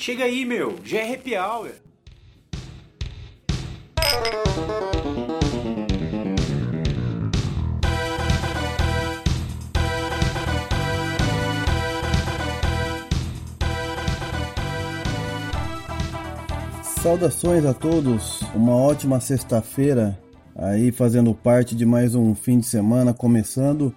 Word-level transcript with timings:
Chega 0.00 0.24
aí, 0.24 0.46
meu, 0.46 0.76
já 0.82 1.00
é 1.00 1.12
happy 1.12 1.36
hour. 1.36 1.72
Saudações 16.82 17.66
a 17.66 17.74
todos, 17.74 18.40
uma 18.54 18.74
ótima 18.74 19.20
sexta-feira 19.20 20.18
aí 20.56 20.90
fazendo 20.90 21.34
parte 21.34 21.76
de 21.76 21.84
mais 21.84 22.14
um 22.14 22.34
fim 22.34 22.58
de 22.58 22.64
semana 22.64 23.12
começando 23.12 23.94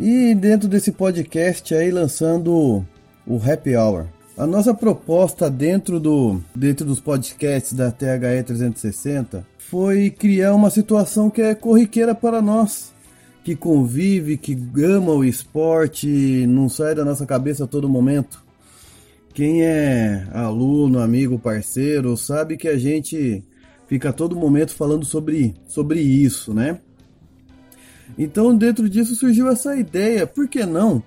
e 0.00 0.34
dentro 0.34 0.66
desse 0.66 0.90
podcast 0.90 1.74
aí 1.74 1.90
lançando 1.90 2.82
o 3.26 3.36
Happy 3.36 3.76
Hour. 3.76 4.13
A 4.36 4.48
nossa 4.48 4.74
proposta 4.74 5.48
dentro 5.48 6.00
do 6.00 6.42
dentro 6.52 6.84
dos 6.84 6.98
podcasts 6.98 7.72
da 7.72 7.92
THE 7.92 8.42
360 8.44 9.46
foi 9.56 10.10
criar 10.10 10.54
uma 10.54 10.70
situação 10.70 11.30
que 11.30 11.40
é 11.40 11.54
corriqueira 11.54 12.16
para 12.16 12.42
nós, 12.42 12.92
que 13.44 13.54
convive, 13.54 14.36
que 14.36 14.58
ama 14.82 15.12
o 15.12 15.24
esporte, 15.24 16.44
não 16.48 16.68
sai 16.68 16.96
da 16.96 17.04
nossa 17.04 17.24
cabeça 17.24 17.62
a 17.62 17.68
todo 17.68 17.88
momento. 17.88 18.42
Quem 19.32 19.62
é 19.62 20.26
aluno, 20.32 20.98
amigo, 20.98 21.38
parceiro, 21.38 22.16
sabe 22.16 22.56
que 22.56 22.66
a 22.66 22.76
gente 22.76 23.44
fica 23.86 24.08
a 24.08 24.12
todo 24.12 24.34
momento 24.34 24.74
falando 24.74 25.04
sobre, 25.04 25.54
sobre 25.68 26.00
isso, 26.00 26.52
né? 26.52 26.80
Então, 28.18 28.56
dentro 28.56 28.88
disso 28.88 29.14
surgiu 29.14 29.48
essa 29.48 29.76
ideia, 29.76 30.26
por 30.26 30.48
que 30.48 30.66
não 30.66 31.02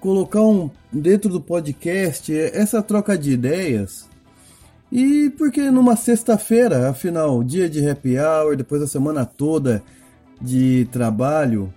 colocar 0.00 0.42
um 0.42 0.70
dentro 0.92 1.30
do 1.30 1.40
podcast 1.40 2.34
essa 2.34 2.82
troca 2.82 3.16
de 3.16 3.32
ideias? 3.32 4.08
E 4.90 5.30
porque 5.38 5.70
numa 5.70 5.94
sexta-feira, 5.94 6.88
afinal, 6.88 7.44
dia 7.44 7.68
de 7.68 7.88
happy 7.88 8.18
hour, 8.18 8.56
depois 8.56 8.80
da 8.80 8.88
semana 8.88 9.24
toda 9.24 9.82
de 10.40 10.88
trabalho. 10.90 11.72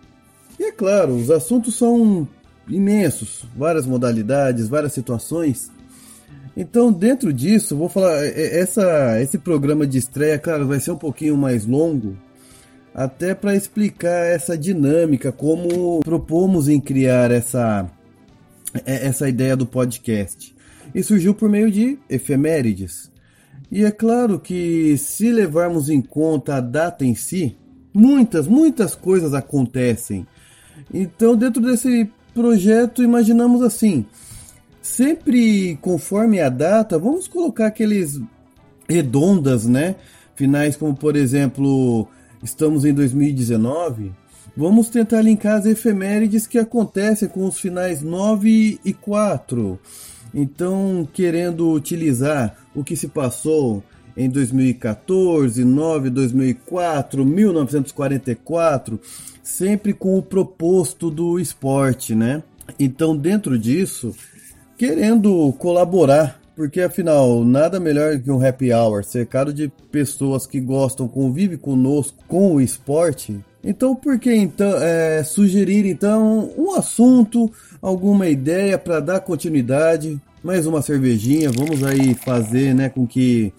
E 0.60 0.64
é 0.64 0.72
claro, 0.72 1.16
os 1.16 1.30
assuntos 1.30 1.76
são 1.76 2.28
imensos, 2.68 3.46
várias 3.56 3.86
modalidades, 3.86 4.68
várias 4.68 4.94
situações. 4.94 5.72
Então, 6.56 6.92
dentro 6.92 7.34
disso, 7.34 7.76
vou 7.76 7.90
falar. 7.90 8.24
É, 8.26 8.30
é, 8.30 8.60
essa, 8.60 9.22
esse 9.22 9.38
programa 9.38 9.86
de 9.86 9.98
estreia, 9.98 10.38
claro, 10.40 10.68
vai 10.68 10.80
ser 10.80 10.92
um 10.92 10.98
pouquinho 10.98 11.36
mais 11.36 11.66
longo, 11.66 12.16
até 12.94 13.34
para 13.34 13.56
explicar 13.56 14.26
essa 14.26 14.58
dinâmica, 14.58 15.32
como 15.32 16.00
propomos 16.02 16.68
em 16.70 16.80
criar 16.80 17.32
essa, 17.32 17.90
é, 17.90 18.03
essa 18.86 19.28
ideia 19.28 19.56
do 19.56 19.66
podcast. 19.66 20.56
E 20.94 21.02
surgiu 21.02 21.34
por 21.34 21.50
meio 21.50 21.72
de 21.72 21.98
efemérides. 22.10 23.12
E 23.72 23.84
é 23.84 23.92
claro 23.92 24.40
que, 24.40 24.98
se 24.98 25.32
levarmos 25.32 25.90
em 25.90 26.02
conta 26.02 26.56
a 26.56 26.62
data 26.62 27.06
em 27.06 27.16
si, 27.16 27.58
muitas, 27.94 28.48
muitas 28.48 28.94
coisas 28.94 29.34
acontecem. 29.34 30.28
Então, 30.94 31.36
dentro 31.36 31.62
desse 31.62 32.10
projeto, 32.34 33.04
imaginamos 33.04 33.62
assim 33.62 34.06
sempre 34.84 35.78
conforme 35.82 36.42
a 36.42 36.50
data, 36.50 37.00
vamos 37.00 37.28
colocar 37.28 37.68
aqueles 37.68 38.20
redondas, 38.88 39.66
né? 39.66 39.96
Finais 40.36 40.76
como, 40.76 40.94
por 40.94 41.16
exemplo, 41.16 42.08
estamos 42.44 42.84
em 42.84 42.94
2019. 42.94 44.12
Vamos 44.56 44.88
tentar 44.90 45.22
linkar 45.22 45.58
as 45.58 45.66
efemérides 45.66 46.46
que 46.46 46.60
acontecem 46.60 47.28
com 47.28 47.46
os 47.46 47.60
finais 47.60 48.04
9 48.04 48.80
e 48.86 48.94
4. 48.94 49.80
Então, 50.32 51.08
querendo 51.12 51.72
utilizar 51.72 52.56
o 52.76 52.84
que 52.84 52.96
se 52.96 53.08
passou 53.08 53.84
em 54.16 54.30
2014, 54.30 55.66
9, 55.66 56.10
2004, 56.12 57.26
1944, 57.26 59.00
sempre 59.42 59.92
com 59.92 60.20
o 60.20 60.22
proposto 60.22 61.10
do 61.10 61.40
esporte, 61.40 62.14
né? 62.14 62.44
Então, 62.80 63.18
dentro 63.18 63.58
disso, 63.58 64.16
querendo 64.78 65.52
colaborar, 65.54 66.40
porque 66.56 66.82
afinal, 66.82 67.44
nada 67.44 67.80
melhor 67.80 68.20
que 68.20 68.30
um 68.30 68.46
happy 68.46 68.72
hour, 68.72 69.04
cercado 69.04 69.54
de 69.54 69.72
pessoas 69.92 70.46
que 70.46 70.60
gostam, 70.60 71.08
convive 71.08 71.58
conosco 71.58 72.18
com 72.28 72.56
o 72.56 72.62
esporte. 72.62 73.40
Então, 73.64 73.96
por 73.96 74.20
que 74.20 74.34
então 74.34 74.78
é, 74.82 75.24
sugerir 75.24 75.86
então 75.86 76.52
um 76.58 76.76
assunto, 76.76 77.52
alguma 77.82 78.28
ideia 78.28 78.78
para 78.78 79.00
dar 79.00 79.22
continuidade? 79.22 80.22
Mais 80.44 80.68
uma 80.68 80.82
cervejinha, 80.82 81.50
vamos 81.52 81.84
aí 81.84 82.14
fazer, 82.14 82.76
né, 82.76 82.90
com 82.90 83.08
que 83.08 83.54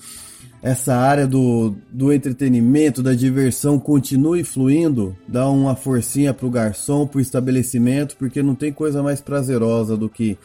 essa 0.65 0.95
área 0.95 1.27
do, 1.27 1.75
do 1.93 2.11
entretenimento, 2.11 3.03
da 3.03 3.13
diversão 3.13 3.79
continue 3.79 4.43
fluindo, 4.43 5.15
dá 5.29 5.47
uma 5.47 5.77
forcinha 5.77 6.33
pro 6.33 6.49
garçom, 6.49 7.07
pro 7.07 7.21
estabelecimento, 7.21 8.17
porque 8.19 8.43
não 8.43 8.55
tem 8.55 8.73
coisa 8.73 9.03
mais 9.03 9.21
prazerosa 9.21 9.95
do 9.95 10.09
que 10.09 10.39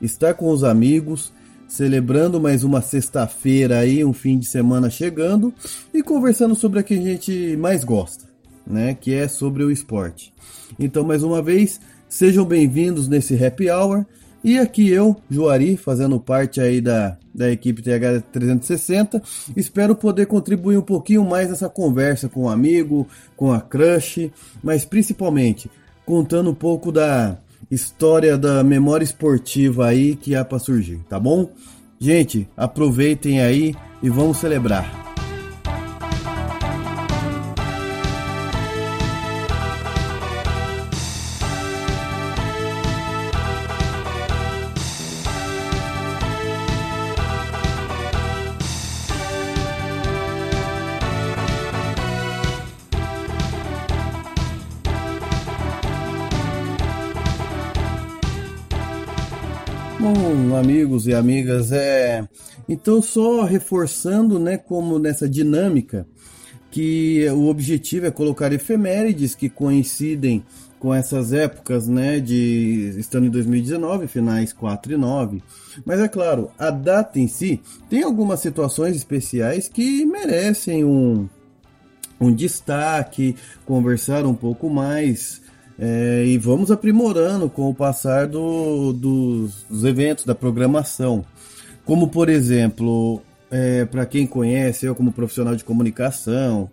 estar 0.00 0.34
com 0.34 0.48
os 0.50 0.62
amigos, 0.62 1.32
celebrando 1.68 2.40
mais 2.40 2.62
uma 2.64 2.80
sexta-feira 2.80 3.78
aí, 3.78 4.04
um 4.04 4.12
fim 4.12 4.38
de 4.38 4.46
semana 4.46 4.90
chegando 4.90 5.52
e 5.92 6.02
conversando 6.02 6.54
sobre 6.54 6.80
o 6.80 6.84
que 6.84 6.94
a 6.94 7.02
gente 7.02 7.56
mais 7.56 7.84
gosta, 7.84 8.24
né? 8.66 8.94
Que 8.94 9.14
é 9.14 9.28
sobre 9.28 9.64
o 9.64 9.70
esporte. 9.70 10.32
Então, 10.78 11.04
mais 11.04 11.22
uma 11.22 11.42
vez, 11.42 11.80
sejam 12.08 12.44
bem-vindos 12.44 13.08
nesse 13.08 13.42
Happy 13.42 13.70
Hour. 13.70 14.04
E 14.42 14.58
aqui 14.58 14.88
eu, 14.90 15.16
Juari, 15.30 15.76
fazendo 15.76 16.20
parte 16.20 16.60
aí 16.60 16.80
da, 16.80 17.16
da 17.34 17.50
equipe 17.50 17.82
TH360, 17.82 19.22
espero 19.56 19.96
poder 19.96 20.26
contribuir 20.26 20.76
um 20.76 20.82
pouquinho 20.82 21.24
mais 21.24 21.48
nessa 21.48 21.68
conversa 21.68 22.28
com 22.28 22.42
o 22.42 22.48
amigo, 22.50 23.08
com 23.36 23.52
a 23.52 23.60
crush, 23.60 24.30
mas 24.62 24.84
principalmente 24.84 25.70
contando 26.04 26.50
um 26.50 26.54
pouco 26.54 26.92
da, 26.92 27.38
história 27.70 28.36
da 28.36 28.62
memória 28.62 29.04
esportiva 29.04 29.86
aí 29.86 30.16
que 30.16 30.34
há 30.34 30.44
para 30.44 30.58
surgir, 30.58 31.00
tá 31.08 31.18
bom? 31.18 31.50
Gente, 31.98 32.48
aproveitem 32.56 33.40
aí 33.40 33.74
e 34.02 34.10
vamos 34.10 34.38
celebrar. 34.38 35.23
Bom, 60.04 60.54
amigos 60.54 61.06
e 61.06 61.14
amigas, 61.14 61.72
é 61.72 62.28
então 62.68 63.00
só 63.00 63.42
reforçando, 63.42 64.38
né, 64.38 64.58
como 64.58 64.98
nessa 64.98 65.26
dinâmica 65.26 66.06
que 66.70 67.26
o 67.30 67.48
objetivo 67.48 68.04
é 68.04 68.10
colocar 68.10 68.52
efemérides 68.52 69.34
que 69.34 69.48
coincidem 69.48 70.44
com 70.78 70.92
essas 70.92 71.32
épocas, 71.32 71.88
né, 71.88 72.20
de 72.20 72.94
estando 72.98 73.28
em 73.28 73.30
2019, 73.30 74.06
finais 74.06 74.52
4 74.52 74.92
e 74.92 74.96
9. 74.98 75.42
Mas 75.86 75.98
é 76.00 76.06
claro, 76.06 76.50
a 76.58 76.70
data 76.70 77.18
em 77.18 77.26
si 77.26 77.62
tem 77.88 78.02
algumas 78.02 78.40
situações 78.40 78.94
especiais 78.94 79.68
que 79.68 80.04
merecem 80.04 80.84
um 80.84 81.26
um 82.20 82.30
destaque, 82.30 83.34
conversar 83.64 84.26
um 84.26 84.34
pouco 84.34 84.68
mais 84.68 85.40
é, 85.78 86.24
e 86.26 86.38
vamos 86.38 86.70
aprimorando 86.70 87.48
com 87.48 87.68
o 87.68 87.74
passar 87.74 88.26
do, 88.26 88.92
dos, 88.92 89.64
dos 89.68 89.84
eventos, 89.84 90.24
da 90.24 90.34
programação. 90.34 91.24
Como, 91.84 92.08
por 92.08 92.28
exemplo, 92.28 93.20
é, 93.50 93.84
para 93.84 94.06
quem 94.06 94.26
conhece, 94.26 94.86
eu 94.86 94.94
como 94.94 95.12
profissional 95.12 95.54
de 95.54 95.64
comunicação, 95.64 96.70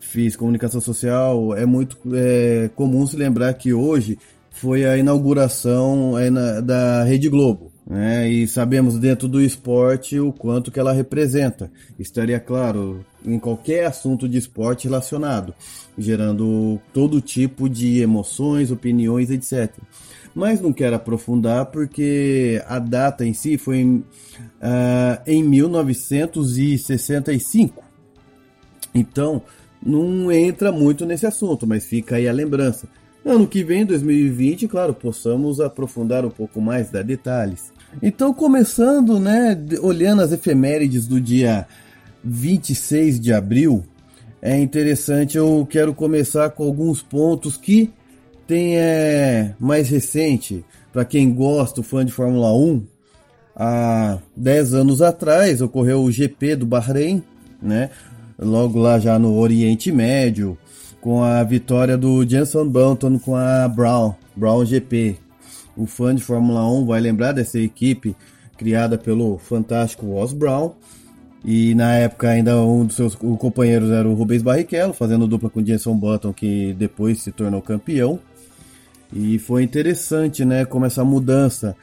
fiz 0.00 0.36
comunicação 0.36 0.80
social, 0.80 1.54
é 1.56 1.66
muito 1.66 1.98
é, 2.14 2.70
comum 2.74 3.06
se 3.06 3.16
lembrar 3.16 3.52
que 3.54 3.72
hoje 3.72 4.18
foi 4.50 4.86
a 4.86 4.96
inauguração 4.96 6.18
é, 6.18 6.30
da 6.62 7.04
Rede 7.04 7.28
Globo. 7.28 7.75
Né? 7.86 8.28
E 8.28 8.46
sabemos 8.48 8.98
dentro 8.98 9.28
do 9.28 9.40
esporte 9.40 10.18
o 10.18 10.32
quanto 10.32 10.72
que 10.72 10.80
ela 10.80 10.92
representa. 10.92 11.70
Estaria 11.98 12.38
claro 12.40 13.06
em 13.24 13.38
qualquer 13.38 13.86
assunto 13.86 14.28
de 14.28 14.36
esporte 14.36 14.88
relacionado, 14.88 15.54
gerando 15.96 16.80
todo 16.92 17.20
tipo 17.20 17.68
de 17.68 18.00
emoções, 18.00 18.72
opiniões, 18.72 19.30
etc. 19.30 19.72
Mas 20.34 20.60
não 20.60 20.72
quero 20.72 20.96
aprofundar 20.96 21.66
porque 21.66 22.60
a 22.66 22.80
data 22.80 23.24
em 23.24 23.32
si 23.32 23.56
foi 23.56 23.78
em, 23.78 23.98
uh, 23.98 24.04
em 25.24 25.44
1965. 25.44 27.84
Então, 28.92 29.40
não 29.82 30.32
entra 30.32 30.72
muito 30.72 31.06
nesse 31.06 31.26
assunto, 31.26 31.66
mas 31.66 31.86
fica 31.86 32.16
aí 32.16 32.28
a 32.28 32.32
lembrança. 32.32 32.88
ano 33.24 33.46
que 33.46 33.62
vem, 33.62 33.86
2020, 33.86 34.66
claro, 34.66 34.92
possamos 34.92 35.60
aprofundar 35.60 36.24
um 36.24 36.30
pouco 36.30 36.60
mais, 36.60 36.90
dar 36.90 37.04
detalhes. 37.04 37.75
Então, 38.02 38.32
começando, 38.32 39.18
né, 39.18 39.58
olhando 39.80 40.22
as 40.22 40.32
efemérides 40.32 41.06
do 41.06 41.20
dia 41.20 41.66
26 42.22 43.18
de 43.20 43.32
abril, 43.32 43.84
é 44.42 44.58
interessante, 44.58 45.36
eu 45.36 45.66
quero 45.68 45.94
começar 45.94 46.50
com 46.50 46.64
alguns 46.64 47.02
pontos 47.02 47.56
que 47.56 47.90
tem 48.46 48.76
é, 48.76 49.54
mais 49.58 49.88
recente, 49.88 50.64
para 50.92 51.04
quem 51.04 51.32
gosta, 51.32 51.82
fã 51.82 52.04
de 52.04 52.12
Fórmula 52.12 52.54
1, 52.54 52.82
há 53.56 54.18
10 54.36 54.74
anos 54.74 55.02
atrás 55.02 55.60
ocorreu 55.60 56.02
o 56.02 56.12
GP 56.12 56.56
do 56.56 56.66
Bahrein, 56.66 57.22
né? 57.60 57.90
Logo 58.38 58.78
lá 58.78 58.98
já 58.98 59.18
no 59.18 59.36
Oriente 59.38 59.90
Médio, 59.90 60.58
com 61.00 61.22
a 61.22 61.42
vitória 61.42 61.96
do 61.96 62.28
Jenson 62.28 62.68
Button 62.68 63.18
com 63.18 63.34
a 63.34 63.66
Brown, 63.66 64.14
Brown 64.36 64.64
GP. 64.64 65.18
O 65.76 65.86
fã 65.86 66.14
de 66.14 66.22
Fórmula 66.22 66.66
1 66.66 66.86
vai 66.86 67.00
lembrar 67.00 67.32
dessa 67.32 67.58
equipe 67.58 68.16
criada 68.56 68.96
pelo 68.96 69.36
fantástico 69.38 70.06
Ross 70.06 70.32
Brown. 70.32 70.72
E 71.44 71.74
na 71.74 71.94
época 71.94 72.30
ainda 72.30 72.60
um 72.60 72.84
dos 72.84 72.96
seus 72.96 73.14
companheiros 73.14 73.90
era 73.90 74.08
o 74.08 74.14
Rubens 74.14 74.42
Barrichello, 74.42 74.92
fazendo 74.92 75.28
dupla 75.28 75.50
com 75.50 75.60
o 75.60 75.64
Jenson 75.64 75.94
Button, 75.96 76.32
que 76.32 76.74
depois 76.74 77.22
se 77.22 77.30
tornou 77.30 77.62
campeão. 77.62 78.18
E 79.12 79.38
foi 79.38 79.62
interessante, 79.62 80.44
né, 80.44 80.64
como 80.64 80.86
essa 80.86 81.04
mudança, 81.04 81.76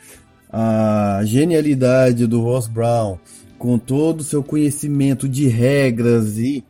a 0.51 1.21
genialidade 1.23 2.27
do 2.27 2.41
Ross 2.41 2.67
Brown, 2.67 3.17
com 3.57 3.77
todo 3.77 4.19
o 4.19 4.23
seu 4.23 4.43
conhecimento 4.43 5.29
de 5.29 5.47
regras 5.47 6.37
e 6.37 6.63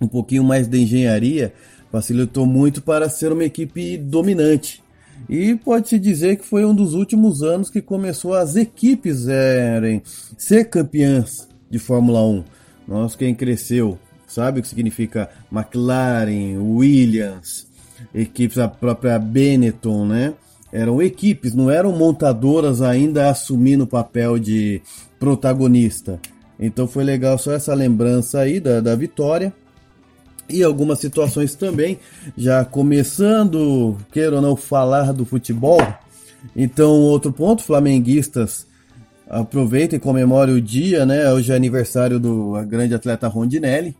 um 0.00 0.06
pouquinho 0.06 0.44
mais 0.44 0.68
de 0.68 0.80
engenharia, 0.80 1.52
facilitou 1.90 2.46
muito 2.46 2.80
para 2.82 3.08
ser 3.08 3.32
uma 3.32 3.44
equipe 3.44 3.96
dominante. 3.96 4.83
E 5.28 5.54
pode-se 5.54 5.98
dizer 5.98 6.36
que 6.36 6.44
foi 6.44 6.64
um 6.64 6.74
dos 6.74 6.94
últimos 6.94 7.42
anos 7.42 7.70
que 7.70 7.80
começou 7.80 8.34
as 8.34 8.56
equipes 8.56 9.26
erem 9.26 10.02
ser 10.36 10.64
campeãs 10.64 11.48
de 11.70 11.78
Fórmula 11.78 12.22
1. 12.22 12.44
Nós, 12.86 13.16
quem 13.16 13.34
cresceu, 13.34 13.98
sabe 14.26 14.60
o 14.60 14.62
que 14.62 14.68
significa 14.68 15.30
McLaren, 15.50 16.58
Williams, 16.58 17.66
equipes, 18.14 18.58
a 18.58 18.68
própria 18.68 19.18
Benetton, 19.18 20.06
né? 20.06 20.34
Eram 20.70 21.00
equipes, 21.00 21.54
não 21.54 21.70
eram 21.70 21.92
montadoras 21.92 22.82
ainda 22.82 23.30
assumindo 23.30 23.84
o 23.84 23.88
papel 23.88 24.38
de 24.38 24.82
protagonista. 25.18 26.20
Então 26.58 26.86
foi 26.86 27.04
legal 27.04 27.38
só 27.38 27.52
essa 27.52 27.72
lembrança 27.74 28.40
aí 28.40 28.60
da, 28.60 28.80
da 28.80 28.94
vitória. 28.94 29.52
E 30.48 30.62
algumas 30.62 30.98
situações 30.98 31.54
também, 31.54 31.98
já 32.36 32.64
começando, 32.64 33.96
queira 34.12 34.36
ou 34.36 34.42
não, 34.42 34.56
falar 34.56 35.12
do 35.12 35.24
futebol. 35.24 35.80
Então, 36.54 36.90
outro 36.90 37.32
ponto, 37.32 37.62
flamenguistas 37.62 38.66
aproveitem 39.28 39.96
e 39.96 40.00
comemorem 40.00 40.54
o 40.54 40.60
dia, 40.60 41.06
né? 41.06 41.32
Hoje 41.32 41.52
é 41.52 41.56
aniversário 41.56 42.20
do 42.20 42.52
grande 42.66 42.94
atleta 42.94 43.26
Rondinelli, 43.26 43.96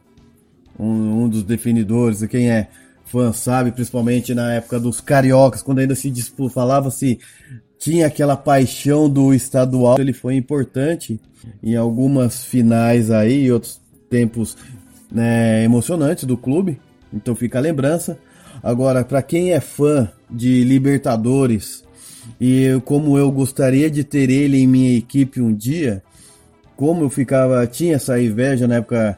um, 0.78 1.24
um 1.24 1.28
dos 1.28 1.42
definidores, 1.42 2.24
quem 2.26 2.50
é 2.50 2.68
fã 3.06 3.32
sabe, 3.32 3.72
principalmente 3.72 4.34
na 4.34 4.52
época 4.54 4.78
dos 4.80 5.00
cariocas, 5.00 5.62
quando 5.62 5.78
ainda 5.78 5.94
se 5.94 6.12
falava-se 6.52 7.18
tinha 7.78 8.06
aquela 8.06 8.36
paixão 8.36 9.10
do 9.10 9.34
estadual, 9.34 10.00
ele 10.00 10.12
foi 10.12 10.36
importante 10.36 11.20
em 11.62 11.76
algumas 11.76 12.44
finais 12.44 13.10
aí, 13.10 13.52
outros 13.52 13.80
tempos 14.08 14.56
né, 15.14 15.62
emocionantes 15.62 16.24
do 16.24 16.36
clube, 16.36 16.80
então 17.12 17.36
fica 17.36 17.58
a 17.58 17.62
lembrança. 17.62 18.18
Agora, 18.60 19.04
para 19.04 19.22
quem 19.22 19.52
é 19.52 19.60
fã 19.60 20.10
de 20.28 20.64
Libertadores 20.64 21.84
e 22.40 22.80
como 22.84 23.16
eu 23.16 23.30
gostaria 23.30 23.88
de 23.88 24.02
ter 24.02 24.28
ele 24.28 24.58
em 24.58 24.66
minha 24.66 24.96
equipe 24.96 25.40
um 25.40 25.54
dia, 25.54 26.02
como 26.76 27.04
eu 27.04 27.10
ficava, 27.10 27.64
tinha 27.66 27.94
essa 27.94 28.20
inveja 28.20 28.66
na 28.66 28.76
época 28.76 29.16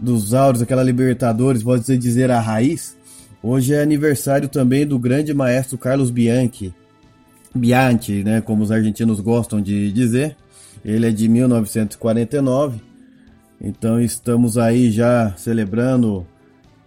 dos 0.00 0.34
áureos, 0.34 0.62
aquela 0.62 0.82
Libertadores, 0.82 1.62
pode 1.62 1.96
dizer 1.96 2.30
a 2.30 2.40
raiz. 2.40 2.96
Hoje 3.42 3.74
é 3.74 3.80
aniversário 3.80 4.48
também 4.48 4.84
do 4.84 4.98
grande 4.98 5.32
maestro 5.32 5.78
Carlos 5.78 6.10
Bianchi. 6.10 6.74
Bianchi, 7.54 8.24
né, 8.24 8.40
como 8.40 8.64
os 8.64 8.72
argentinos 8.72 9.20
gostam 9.20 9.60
de 9.60 9.92
dizer. 9.92 10.36
Ele 10.84 11.06
é 11.06 11.10
de 11.10 11.28
1949 11.28 12.80
então 13.60 14.00
estamos 14.00 14.58
aí 14.58 14.90
já 14.90 15.34
celebrando, 15.36 16.26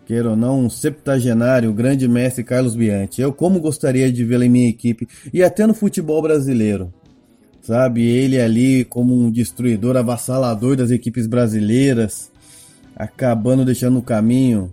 queira 0.06 0.31
ou 0.31 0.36
não, 0.36 0.62
um 0.62 0.69
septagenário, 0.69 1.69
o 1.69 1.74
grande 1.74 2.07
mestre 2.07 2.44
Carlos 2.44 2.75
Bianchi. 2.75 3.21
Eu 3.21 3.33
como 3.33 3.60
gostaria 3.60 4.12
de 4.12 4.24
vê-lo 4.24 4.44
em 4.44 4.50
minha 4.50 4.69
equipe 4.69 5.07
e 5.33 5.44
até 5.44 5.66
no 5.66 5.74
futebol 5.74 6.21
brasileiro. 6.21 6.94
Sabe, 7.62 8.04
ele 8.04 8.39
ali 8.39 8.86
como 8.86 9.13
um 9.13 9.30
destruidor, 9.30 9.98
avassalador 9.98 10.75
das 10.75 10.92
equipes 10.92 11.27
brasileiras, 11.27 12.31
acabando 12.95 13.66
deixando 13.66 13.95
no 13.95 14.01
caminho. 14.01 14.71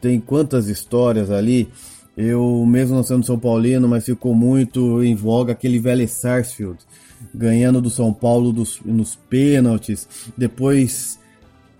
Tem 0.00 0.18
quantas 0.18 0.66
histórias 0.66 1.30
ali. 1.30 1.68
Eu, 2.16 2.64
mesmo 2.66 2.96
não 2.96 3.02
sendo 3.02 3.26
São 3.26 3.38
Paulino, 3.38 3.88
mas 3.88 4.04
ficou 4.04 4.34
muito 4.34 5.02
em 5.02 5.14
voga 5.14 5.52
aquele 5.52 5.78
velho 5.78 6.08
Sarsfield, 6.08 6.78
ganhando 7.34 7.80
do 7.80 7.90
São 7.90 8.12
Paulo 8.12 8.52
dos, 8.52 8.80
nos 8.84 9.16
pênaltis. 9.16 10.08
Depois 10.36 11.18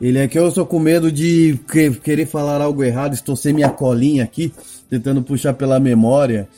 ele 0.01 0.19
é 0.19 0.29
que 0.29 0.39
eu 0.39 0.49
estou 0.49 0.67
com 0.67 0.79
medo 0.79 1.11
de 1.11 1.59
querer 2.03 2.27
falar 2.27 2.61
algo 2.61 2.83
errado, 2.83 3.15
estou 3.15 3.37
sem 3.37 3.53
minha 3.53 3.71
colinha 3.71 4.25
aqui, 4.25 4.53
tentando 4.91 5.23
puxar 5.23 5.55
pela 5.55 5.79
memória. 5.79 6.49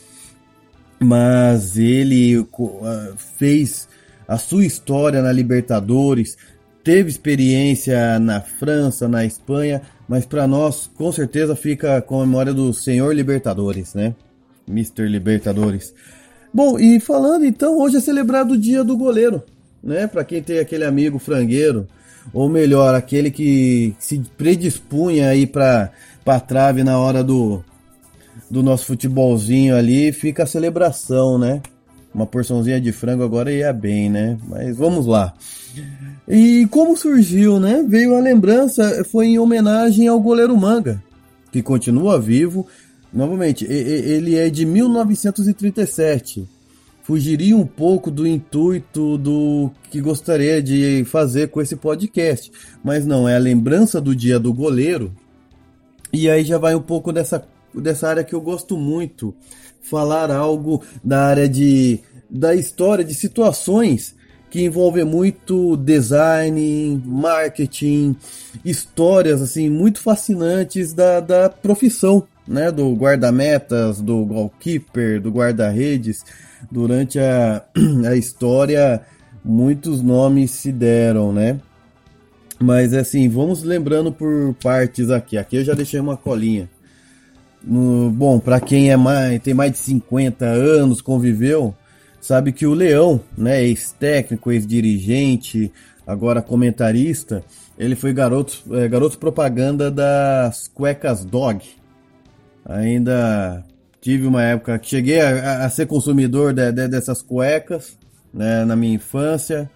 Mas 0.99 1.77
ele 1.77 2.45
ah, 2.83 3.13
fez 3.37 3.87
a 4.27 4.37
sua 4.37 4.65
história 4.65 5.21
na 5.21 5.31
Libertadores, 5.31 6.35
teve 6.83 7.09
experiência 7.09 8.19
na 8.19 8.41
França, 8.41 9.07
na 9.07 9.23
Espanha, 9.23 9.81
mas 10.07 10.25
para 10.25 10.47
nós 10.47 10.89
com 10.95 11.11
certeza 11.11 11.55
fica 11.55 12.01
com 12.01 12.21
a 12.21 12.25
memória 12.25 12.53
do 12.53 12.73
Senhor 12.73 13.13
Libertadores, 13.13 13.93
né? 13.93 14.15
Mr. 14.67 15.07
Libertadores. 15.07 15.93
Bom, 16.53 16.79
e 16.79 16.99
falando 16.99 17.45
então, 17.45 17.77
hoje 17.77 17.97
é 17.97 18.01
celebrado 18.01 18.55
o 18.55 18.57
Dia 18.57 18.83
do 18.83 18.97
Goleiro, 18.97 19.43
né? 19.83 20.07
Para 20.07 20.23
quem 20.23 20.41
tem 20.41 20.59
aquele 20.59 20.83
amigo 20.83 21.19
frangueiro, 21.19 21.87
ou 22.33 22.49
melhor, 22.49 22.95
aquele 22.95 23.31
que 23.31 23.95
se 23.99 24.19
predispunha 24.37 25.29
aí 25.29 25.45
para 25.45 25.91
para 26.23 26.39
trave 26.39 26.83
na 26.83 26.99
hora 26.99 27.23
do 27.23 27.63
do 28.49 28.61
nosso 28.63 28.85
futebolzinho 28.85 29.75
ali, 29.75 30.11
fica 30.11 30.43
a 30.43 30.47
celebração, 30.47 31.37
né? 31.37 31.61
Uma 32.13 32.25
porçãozinha 32.25 32.79
de 32.79 32.91
frango 32.91 33.23
agora 33.23 33.51
ia 33.51 33.71
bem, 33.73 34.09
né? 34.09 34.37
Mas 34.47 34.75
vamos 34.77 35.05
lá. 35.05 35.33
E 36.27 36.67
como 36.71 36.97
surgiu, 36.97 37.59
né? 37.59 37.83
Veio 37.87 38.15
a 38.15 38.19
lembrança, 38.19 39.05
foi 39.11 39.27
em 39.27 39.39
homenagem 39.39 40.07
ao 40.07 40.19
goleiro 40.19 40.55
Manga, 40.57 41.01
que 41.51 41.61
continua 41.61 42.19
vivo. 42.19 42.65
Novamente, 43.13 43.65
ele 43.65 44.35
é 44.35 44.49
de 44.49 44.65
1937 44.65 46.47
fugiria 47.07 47.55
um 47.55 47.65
pouco 47.65 48.11
do 48.11 48.27
intuito 48.27 49.17
do 49.17 49.71
que 49.89 50.01
gostaria 50.01 50.61
de 50.61 51.05
fazer 51.05 51.47
com 51.47 51.61
esse 51.61 51.77
podcast. 51.77 52.51
Mas 52.83 53.05
não, 53.05 53.29
é 53.29 53.37
a 53.37 53.39
lembrança 53.39 54.01
do 54.01 54.13
dia 54.13 54.37
do 54.37 54.53
goleiro. 54.53 55.15
E 56.11 56.29
aí 56.29 56.43
já 56.43 56.57
vai 56.57 56.75
um 56.75 56.81
pouco 56.81 57.13
dessa, 57.13 57.47
dessa 57.73 58.09
área 58.09 58.25
que 58.25 58.35
eu 58.35 58.41
gosto 58.41 58.75
muito. 58.75 59.33
Falar 59.81 60.29
algo 60.29 60.83
da 61.01 61.23
área 61.27 61.47
de 61.47 62.01
da 62.29 62.53
história, 62.53 63.05
de 63.05 63.13
situações 63.13 64.13
que 64.49 64.61
envolvem 64.61 65.05
muito 65.05 65.77
design, 65.77 67.01
marketing, 67.05 68.17
histórias 68.65 69.41
assim 69.41 69.69
muito 69.69 70.01
fascinantes 70.01 70.91
da, 70.91 71.21
da 71.21 71.49
profissão, 71.49 72.27
né, 72.45 72.69
do 72.69 72.93
guarda-metas, 72.93 74.01
do 74.01 74.25
goalkeeper, 74.25 75.21
do 75.21 75.31
guarda-redes 75.31 76.25
durante 76.71 77.19
a, 77.19 77.63
a 78.07 78.15
história 78.15 79.01
muitos 79.43 80.01
nomes 80.01 80.51
se 80.51 80.71
deram, 80.71 81.31
né? 81.31 81.59
Mas 82.59 82.93
assim, 82.93 83.29
vamos 83.29 83.63
lembrando 83.63 84.11
por 84.11 84.53
partes 84.61 85.09
aqui. 85.09 85.37
Aqui 85.37 85.57
eu 85.57 85.63
já 85.63 85.73
deixei 85.73 85.99
uma 85.99 86.17
colinha. 86.17 86.69
No, 87.63 88.09
bom, 88.09 88.39
para 88.39 88.59
quem 88.59 88.91
é 88.91 88.97
mais, 88.97 89.41
tem 89.41 89.53
mais 89.53 89.71
de 89.71 89.77
50 89.79 90.45
anos, 90.45 91.01
conviveu, 91.01 91.75
sabe 92.19 92.51
que 92.51 92.65
o 92.65 92.73
Leão, 92.73 93.19
né, 93.37 93.63
ex-técnico, 93.63 94.51
ex-dirigente, 94.51 95.71
agora 96.05 96.41
comentarista, 96.41 97.43
ele 97.77 97.95
foi 97.95 98.13
garoto, 98.13 98.63
é, 98.71 98.87
garoto 98.87 99.17
propaganda 99.17 99.91
das 99.91 100.67
cuecas 100.67 101.23
Dog. 101.25 101.63
Ainda 102.65 103.63
Tive 104.07 104.25
uma 104.25 104.41
época 104.41 104.79
que 104.79 104.87
cheguei 104.87 105.19
a, 105.19 105.65
a 105.65 105.69
ser 105.69 105.85
consumidor 105.85 106.53
de, 106.53 106.71
de, 106.71 106.87
dessas 106.87 107.21
cuecas, 107.21 107.97
né, 108.33 108.63
na 108.63 108.73
minha 108.73 108.95
infância. 108.95 109.69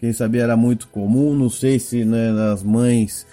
Quem 0.00 0.12
sabia 0.12 0.42
era 0.42 0.56
muito 0.56 0.88
comum, 0.88 1.32
não 1.36 1.48
sei 1.48 1.78
se 1.78 2.04
né, 2.04 2.32
as 2.52 2.64
mães 2.64 3.24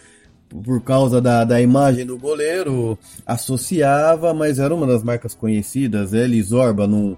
por 0.47 0.79
causa 0.83 1.19
da, 1.19 1.43
da 1.43 1.59
imagem 1.59 2.05
do 2.05 2.19
goleiro, 2.19 2.99
associava, 3.25 4.31
mas 4.31 4.59
era 4.59 4.75
uma 4.75 4.85
das 4.85 5.01
marcas 5.01 5.33
conhecidas. 5.33 6.13
Ele 6.13 6.39
Zorba, 6.43 6.85
num, 6.85 7.17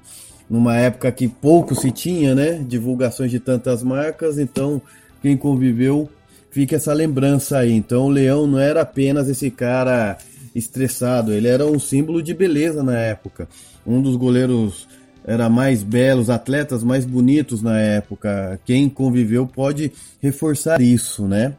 numa 0.50 0.77
época 0.77 1.12
que 1.12 1.27
pouco 1.27 1.75
se 1.75 1.92
tinha, 1.92 2.34
né? 2.34 2.63
Divulgações 2.65 3.32
de 3.32 3.42
tantas 3.42 3.84
marcas, 3.84 4.39
então 4.39 4.82
quem 5.22 5.36
conviveu 5.36 6.10
fica 6.51 6.77
essa 6.77 6.94
lembrança 6.94 7.58
aí. 7.58 7.74
Então 7.74 8.06
o 8.06 8.10
Leão 8.10 8.48
não 8.48 8.60
era 8.60 8.80
apenas 8.80 9.27
esse 9.27 9.51
cara 9.51 10.18
estressado, 10.56 11.34
ele 11.34 11.48
era 11.48 11.66
um 11.66 11.78
símbolo 11.78 12.24
de 12.24 12.34
beleza 12.34 12.82
na 12.82 12.98
época. 12.98 13.48
Um 13.86 14.02
dos 14.02 14.16
goleiros 14.16 14.88
era 15.26 15.50
mais 15.50 15.84
belos, 15.84 16.30
atletas 16.30 16.84
mais 16.84 17.04
bonitos 17.04 17.62
na 17.62 17.80
época. 17.80 18.60
Quem 18.64 18.88
conviveu 18.88 19.46
pode 19.46 19.92
reforçar 20.22 20.80
isso, 20.80 21.28
né? 21.28 21.54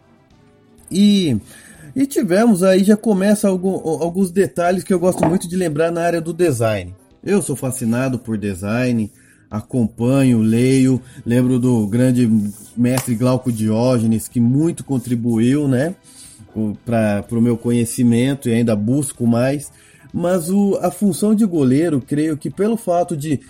E, 0.91 1.37
e 1.95 2.07
tivemos 2.07 2.62
aí, 2.62 2.83
já 2.85 2.97
começa 2.97 3.49
algum, 3.49 3.75
alguns 4.03 4.31
detalhes 4.31 4.83
que 4.83 4.95
eu 4.95 5.00
gosto 5.00 5.26
muito 5.26 5.49
de 5.49 5.57
lembrar 5.57 5.91
na 5.91 6.03
área 6.03 6.21
do 6.21 6.33
design. 6.33 6.95
Eu 7.25 7.43
sou 7.43 7.57
fascinado 7.57 8.21
por 8.21 8.38
design, 8.38 9.11
acompanho, 9.50 10.41
leio, 10.41 11.00
lembro 11.25 11.59
do 11.59 11.87
grande 11.88 12.31
mestre 12.76 13.17
Glauco 13.17 13.50
Diógenes, 13.50 14.29
que 14.29 14.38
muito 14.38 14.85
contribuiu, 14.85 15.67
né, 15.67 15.97
para 16.84 17.25
o 17.32 17.40
meu 17.40 17.56
conhecimento 17.56 18.48
e 18.48 18.54
ainda 18.54 18.75
busco 18.75 19.26
mais. 19.26 19.70
Mas 20.12 20.50
o, 20.50 20.78
a 20.80 20.90
função 20.90 21.34
de 21.34 21.44
goleiro, 21.44 22.00
creio 22.00 22.36
que 22.36 22.50
pelo 22.50 22.76
fato 22.76 23.16
de 23.16 23.40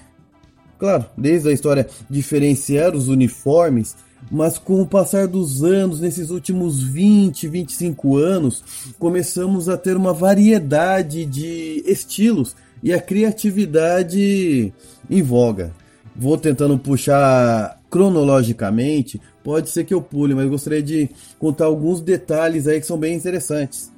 claro, 0.78 1.06
desde 1.16 1.48
a 1.48 1.52
história 1.52 1.86
diferenciar 2.08 2.94
os 2.94 3.08
uniformes, 3.08 3.96
mas 4.30 4.58
com 4.58 4.80
o 4.80 4.86
passar 4.86 5.26
dos 5.26 5.62
anos, 5.62 6.00
nesses 6.00 6.30
últimos 6.30 6.82
20, 6.82 7.48
25 7.48 8.16
anos, 8.16 8.62
começamos 8.98 9.68
a 9.68 9.76
ter 9.76 9.96
uma 9.96 10.12
variedade 10.12 11.24
de 11.24 11.82
estilos 11.86 12.56
e 12.82 12.92
a 12.92 13.00
criatividade 13.00 14.72
em 15.08 15.22
voga. 15.22 15.72
Vou 16.14 16.36
tentando 16.36 16.78
puxar 16.78 17.75
cronologicamente, 17.90 19.20
pode 19.44 19.70
ser 19.70 19.84
que 19.84 19.94
eu 19.94 20.02
pule, 20.02 20.34
mas 20.34 20.48
gostaria 20.48 20.82
de 20.82 21.08
contar 21.38 21.66
alguns 21.66 22.00
detalhes 22.00 22.66
aí 22.66 22.80
que 22.80 22.86
são 22.86 22.98
bem 22.98 23.14
interessantes. 23.14 23.92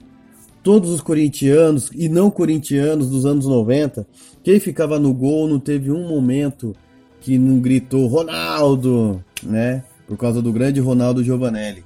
Todos 0.62 0.90
os 0.90 1.00
corintianos 1.00 1.90
e 1.94 2.08
não 2.08 2.30
corintianos 2.30 3.08
dos 3.08 3.24
anos 3.24 3.46
90 3.46 4.06
quem 4.48 4.58
ficava 4.58 4.98
no 4.98 5.12
gol 5.12 5.46
não 5.46 5.60
teve 5.60 5.90
um 5.90 6.08
momento 6.08 6.74
que 7.20 7.36
não 7.36 7.60
gritou 7.60 8.06
Ronaldo, 8.06 9.22
né? 9.42 9.84
Por 10.06 10.16
causa 10.16 10.40
do 10.40 10.52
grande 10.52 10.80
Ronaldo 10.80 11.22
Giovanelli. 11.22 11.84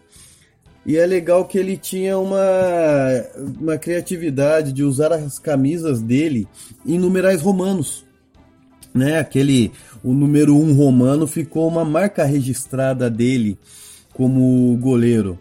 E 0.86 0.96
é 0.96 1.04
legal 1.04 1.44
que 1.44 1.58
ele 1.58 1.76
tinha 1.76 2.16
uma, 2.18 2.38
uma 3.60 3.78
criatividade 3.78 4.72
de 4.72 4.84
usar 4.84 5.12
as 5.12 5.40
camisas 5.40 6.00
dele 6.00 6.46
em 6.86 7.00
numerais 7.00 7.42
romanos. 7.42 8.04
Né? 8.94 9.18
Aquele, 9.18 9.72
o 10.02 10.12
número 10.12 10.56
1 10.56 10.62
um 10.62 10.74
romano 10.74 11.26
ficou 11.26 11.68
uma 11.68 11.84
marca 11.84 12.24
registrada 12.24 13.08
dele 13.08 13.58
como 14.12 14.76
goleiro. 14.80 15.38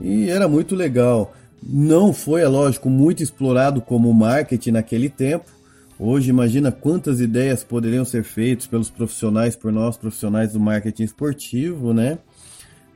E 0.00 0.28
era 0.28 0.48
muito 0.48 0.74
legal. 0.74 1.34
Não 1.62 2.12
foi, 2.12 2.42
é 2.42 2.48
lógico, 2.48 2.90
muito 2.90 3.22
explorado 3.22 3.80
como 3.80 4.12
marketing 4.12 4.72
naquele 4.72 5.08
tempo, 5.08 5.54
Hoje, 5.98 6.28
imagina 6.28 6.72
quantas 6.72 7.20
ideias 7.20 7.62
poderiam 7.62 8.04
ser 8.04 8.24
feitas 8.24 8.66
pelos 8.66 8.90
profissionais, 8.90 9.54
por 9.54 9.70
nós 9.70 9.96
profissionais 9.96 10.52
do 10.52 10.58
marketing 10.58 11.04
esportivo, 11.04 11.94
né? 11.94 12.18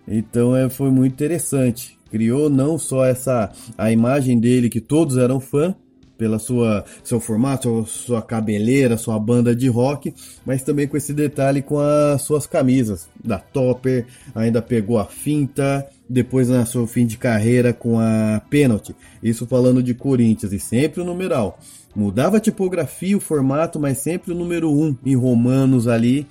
Então 0.06 0.56
é, 0.56 0.68
foi 0.68 0.90
muito 0.90 1.12
interessante. 1.12 1.96
Criou 2.10 2.50
não 2.50 2.76
só 2.76 3.04
essa 3.04 3.52
a 3.76 3.92
imagem 3.92 4.40
dele 4.40 4.68
que 4.68 4.80
todos 4.80 5.16
eram 5.16 5.38
fã 5.38 5.74
pela 6.18 6.38
sua 6.40 6.84
seu 7.02 7.20
formato, 7.20 7.86
sua 7.86 8.20
cabeleira, 8.20 8.98
sua 8.98 9.18
banda 9.18 9.54
de 9.54 9.68
rock, 9.68 10.12
mas 10.44 10.62
também 10.62 10.88
com 10.88 10.96
esse 10.96 11.14
detalhe 11.14 11.62
com 11.62 11.78
as 11.78 12.22
suas 12.22 12.46
camisas 12.46 13.08
da 13.24 13.38
Topper, 13.38 14.04
ainda 14.34 14.60
pegou 14.60 14.98
a 14.98 15.06
finta, 15.06 15.86
depois 16.08 16.48
na 16.48 16.66
seu 16.66 16.86
fim 16.86 17.06
de 17.06 17.16
carreira 17.16 17.72
com 17.72 17.98
a 18.00 18.42
pênalti. 18.50 18.94
Isso 19.22 19.46
falando 19.46 19.82
de 19.82 19.94
Corinthians 19.94 20.52
e 20.52 20.58
sempre 20.58 21.00
o 21.00 21.04
numeral. 21.04 21.58
Mudava 21.94 22.36
a 22.36 22.40
tipografia, 22.40 23.16
o 23.16 23.20
formato, 23.20 23.78
mas 23.78 23.98
sempre 23.98 24.32
o 24.32 24.34
número 24.34 24.70
1 24.70 24.82
um, 24.82 24.96
em 25.06 25.16
romanos 25.16 25.86
ali 25.86 26.26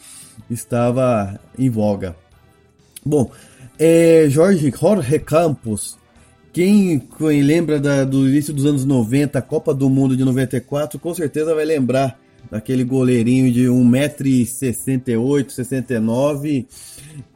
estava 0.50 1.40
em 1.58 1.70
voga. 1.70 2.16
Bom, 3.06 3.32
é, 3.80 4.26
Jorge 4.30 4.72
Jorge 4.72 5.20
Campos, 5.20 5.98
quem 6.58 7.44
lembra 7.44 7.80
da, 7.80 8.04
do 8.04 8.28
início 8.28 8.52
dos 8.52 8.66
anos 8.66 8.84
90, 8.84 9.38
a 9.38 9.44
Copa 9.44 9.76
do 9.76 9.88
Mundo 9.92 10.18
de 10.18 10.26
94, 10.26 10.98
com 10.98 11.14
certeza 11.14 11.54
vai 11.54 11.64
lembrar 11.64 12.20
daquele 12.50 12.84
goleirinho 12.84 13.52
de 13.52 13.66
1,68m, 13.66 15.52
69 15.52 16.66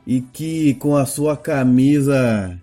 e 0.08 0.22
que 0.22 0.74
com 0.74 0.96
a 0.96 1.06
sua 1.06 1.38
camisa 1.38 2.58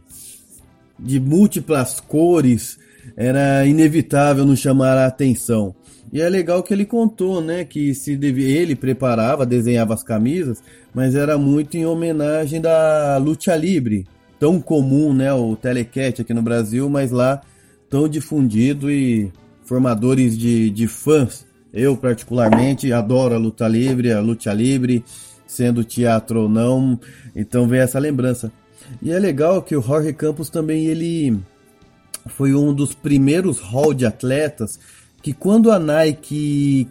de 0.98 1.20
múltiplas 1.20 2.00
cores 2.00 2.76
era 3.16 3.64
inevitável 3.64 4.44
não 4.44 4.56
chamar 4.56 4.98
a 4.98 5.06
atenção. 5.06 5.72
E 6.12 6.20
é 6.20 6.28
legal 6.28 6.64
que 6.64 6.74
ele 6.74 6.84
contou, 6.84 7.40
né, 7.40 7.64
que 7.64 7.94
se 7.94 8.16
devia, 8.16 8.48
ele 8.48 8.74
preparava, 8.74 9.46
desenhava 9.46 9.94
as 9.94 10.02
camisas, 10.02 10.60
mas 10.92 11.14
era 11.14 11.38
muito 11.38 11.76
em 11.76 11.86
homenagem 11.86 12.60
da 12.60 13.16
luta 13.18 13.54
livre, 13.54 14.08
tão 14.38 14.60
comum, 14.60 15.12
né, 15.12 15.32
o 15.32 15.56
telecat 15.56 16.22
aqui 16.22 16.32
no 16.32 16.42
Brasil, 16.42 16.88
mas 16.88 17.10
lá 17.10 17.40
tão 17.90 18.08
difundido 18.08 18.90
e 18.90 19.32
formadores 19.64 20.36
de, 20.36 20.70
de 20.70 20.86
fãs. 20.86 21.46
Eu 21.72 21.96
particularmente 21.96 22.92
adoro 22.92 23.34
a 23.34 23.38
luta 23.38 23.68
livre, 23.68 24.12
a 24.12 24.20
luta 24.20 24.52
livre, 24.52 25.04
sendo 25.46 25.84
teatro 25.84 26.42
ou 26.42 26.48
não, 26.48 26.98
então 27.34 27.66
vem 27.68 27.80
essa 27.80 27.98
lembrança. 27.98 28.50
E 29.02 29.10
é 29.10 29.18
legal 29.18 29.62
que 29.62 29.76
o 29.76 29.82
Jorge 29.82 30.12
Campos 30.12 30.48
também 30.48 30.86
ele 30.86 31.38
foi 32.26 32.54
um 32.54 32.72
dos 32.72 32.94
primeiros 32.94 33.58
hall 33.58 33.92
de 33.92 34.06
atletas 34.06 34.78
que 35.22 35.32
quando 35.32 35.70
a 35.70 35.78
Nike 35.78 36.88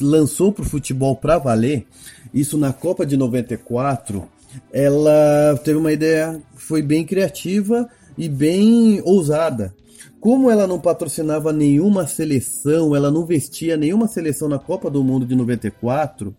lançou 0.00 0.52
para 0.52 0.62
o 0.62 0.68
futebol 0.68 1.14
para 1.14 1.38
valer, 1.38 1.86
isso 2.32 2.58
na 2.58 2.72
Copa 2.72 3.06
de 3.06 3.16
94, 3.16 4.26
ela 4.72 5.58
teve 5.64 5.78
uma 5.78 5.92
ideia, 5.92 6.40
foi 6.54 6.82
bem 6.82 7.04
criativa 7.04 7.88
e 8.16 8.28
bem 8.28 9.00
ousada. 9.04 9.74
Como 10.20 10.50
ela 10.50 10.66
não 10.66 10.78
patrocinava 10.78 11.52
nenhuma 11.52 12.06
seleção, 12.06 12.94
ela 12.94 13.10
não 13.10 13.24
vestia 13.24 13.76
nenhuma 13.76 14.06
seleção 14.06 14.48
na 14.48 14.58
Copa 14.58 14.90
do 14.90 15.02
Mundo 15.02 15.24
de 15.24 15.34
94, 15.34 16.34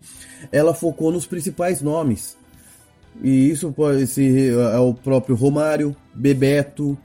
ela 0.52 0.72
focou 0.72 1.10
nos 1.10 1.26
principais 1.26 1.82
nomes. 1.82 2.36
E 3.22 3.50
isso 3.50 3.72
pode 3.72 4.06
ser 4.06 4.52
é 4.52 4.78
o 4.78 4.94
próprio 4.94 5.34
Romário, 5.34 5.96
Bebeto, 6.14 6.96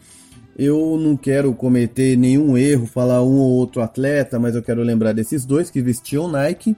eu 0.57 0.97
não 0.97 1.15
quero 1.15 1.53
cometer 1.53 2.17
nenhum 2.17 2.57
erro, 2.57 2.87
falar 2.87 3.21
um 3.21 3.37
ou 3.37 3.51
outro 3.51 3.79
atleta, 3.79 4.39
mas 4.39 4.55
eu 4.55 4.63
quero 4.63 4.81
lembrar 4.81 5.13
desses 5.13 5.45
dois 5.45 5.69
que 5.69 5.83
vestiam 5.83 6.27
Nike. 6.27 6.75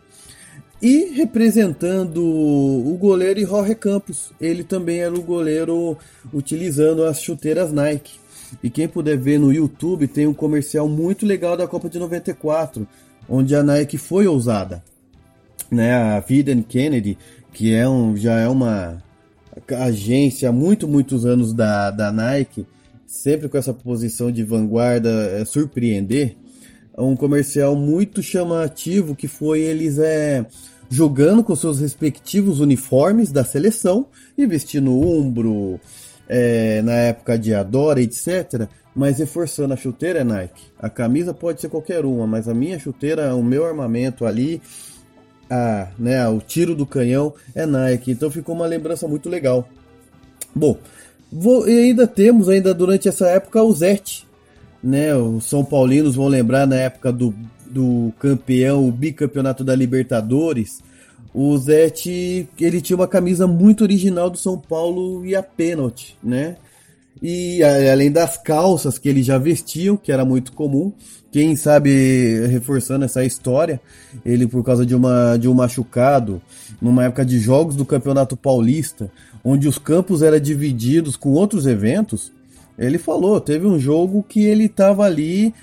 E 0.81 1.11
representando 1.13 2.23
o 2.23 2.97
goleiro 2.97 3.41
Jorge 3.41 3.75
Campos, 3.75 4.31
ele 4.39 4.63
também 4.63 4.99
era 4.99 5.13
o 5.13 5.21
goleiro 5.21 5.97
utilizando 6.33 7.03
as 7.03 7.21
chuteiras 7.21 7.71
Nike. 7.73 8.13
E 8.63 8.69
quem 8.69 8.87
puder 8.87 9.17
ver 9.17 9.39
no 9.39 9.51
YouTube, 9.51 10.07
tem 10.07 10.25
um 10.25 10.33
comercial 10.33 10.87
muito 10.87 11.25
legal 11.25 11.57
da 11.57 11.67
Copa 11.67 11.89
de 11.89 11.99
94, 11.99 12.87
onde 13.27 13.53
a 13.55 13.61
Nike 13.61 13.97
foi 13.97 14.25
ousada. 14.25 14.81
Né, 15.69 15.93
a 15.93 16.19
Viden 16.19 16.63
Kennedy, 16.63 17.17
que 17.53 17.73
é 17.73 17.87
um, 17.87 18.17
já 18.17 18.39
é 18.39 18.47
uma 18.47 19.03
agência 19.79 20.49
há 20.49 20.51
muito, 20.51 20.87
muitos 20.87 21.25
anos 21.25 21.53
da, 21.53 21.91
da 21.91 22.11
Nike, 22.11 22.65
sempre 23.05 23.49
com 23.49 23.57
essa 23.57 23.73
posição 23.73 24.31
de 24.31 24.43
vanguarda, 24.43 25.09
é, 25.09 25.45
surpreender, 25.45 26.35
um 27.03 27.15
comercial 27.15 27.75
muito 27.75 28.21
chamativo 28.21 29.15
que 29.15 29.27
foi 29.27 29.61
eles 29.61 29.97
é, 29.97 30.45
jogando 30.89 31.43
com 31.43 31.55
seus 31.55 31.79
respectivos 31.79 32.59
uniformes 32.59 33.31
da 33.31 33.43
seleção 33.43 34.07
e 34.37 34.45
vestindo 34.45 34.91
umbro, 34.91 35.79
é, 36.27 36.81
na 36.81 36.93
época 36.93 37.37
de 37.37 37.53
Adora, 37.53 38.01
etc. 38.01 38.67
Mas 38.95 39.19
reforçando 39.19 39.73
a 39.73 39.77
chuteira 39.77 40.19
é 40.19 40.23
Nike. 40.23 40.63
A 40.77 40.89
camisa 40.89 41.33
pode 41.33 41.61
ser 41.61 41.69
qualquer 41.69 42.05
uma, 42.05 42.27
mas 42.27 42.47
a 42.47 42.53
minha 42.53 42.79
chuteira, 42.79 43.35
o 43.35 43.43
meu 43.43 43.65
armamento 43.65 44.25
ali, 44.25 44.61
a, 45.49 45.87
né, 45.97 46.27
o 46.27 46.39
tiro 46.39 46.75
do 46.75 46.85
canhão 46.85 47.33
é 47.55 47.65
Nike. 47.65 48.11
Então 48.11 48.29
ficou 48.29 48.55
uma 48.55 48.65
lembrança 48.65 49.07
muito 49.07 49.29
legal. 49.29 49.67
Bom, 50.55 50.77
Vou, 51.31 51.69
e 51.69 51.79
ainda 51.79 52.07
temos, 52.07 52.49
ainda 52.49 52.73
durante 52.73 53.07
essa 53.07 53.27
época, 53.27 53.61
o 53.61 53.71
Zete. 53.71 54.27
Né? 54.83 55.15
Os 55.15 55.45
São 55.45 55.63
Paulinos 55.63 56.15
vão 56.15 56.27
lembrar 56.27 56.65
na 56.65 56.75
época 56.75 57.11
do, 57.11 57.33
do 57.69 58.13
campeão, 58.19 58.87
o 58.87 58.91
bicampeonato 58.91 59.63
da 59.63 59.75
Libertadores. 59.75 60.81
O 61.33 61.57
Zete, 61.57 62.47
ele 62.59 62.81
tinha 62.81 62.97
uma 62.97 63.07
camisa 63.07 63.45
muito 63.45 63.83
original 63.83 64.29
do 64.29 64.37
São 64.37 64.57
Paulo 64.57 65.25
e 65.25 65.35
a 65.35 65.43
pênalti, 65.43 66.17
né? 66.23 66.57
E 67.21 67.61
além 67.63 68.11
das 68.11 68.37
calças 68.37 68.97
que 68.97 69.09
eles 69.09 69.25
já 69.25 69.37
vestiam, 69.37 69.97
que 69.97 70.11
era 70.11 70.23
muito 70.23 70.53
comum, 70.53 70.93
quem 71.31 71.55
sabe 71.55 72.47
reforçando 72.47 73.03
essa 73.03 73.25
história, 73.25 73.79
ele 74.25 74.47
por 74.47 74.63
causa 74.63 74.85
de, 74.85 74.95
uma, 74.95 75.35
de 75.37 75.47
um 75.47 75.53
machucado, 75.53 76.41
numa 76.81 77.03
época 77.03 77.25
de 77.25 77.37
jogos 77.37 77.75
do 77.75 77.85
Campeonato 77.85 78.37
Paulista, 78.37 79.11
onde 79.43 79.67
os 79.67 79.77
campos 79.77 80.21
eram 80.21 80.39
divididos 80.39 81.17
com 81.17 81.31
outros 81.33 81.67
eventos, 81.67 82.31
ele 82.79 82.97
falou, 82.97 83.39
teve 83.41 83.67
um 83.67 83.77
jogo 83.77 84.23
que 84.23 84.45
ele 84.45 84.65
estava 84.65 85.03
ali 85.03 85.53